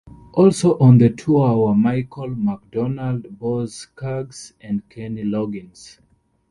Also 0.33 0.79
on 0.79 0.97
the 0.97 1.11
tour 1.11 1.55
were 1.55 1.75
Michael 1.75 2.29
McDonald, 2.35 3.37
Boz 3.37 3.75
Scaggs, 3.75 4.51
and 4.59 4.81
Kenny 4.89 5.21
Loggins. 5.23 5.99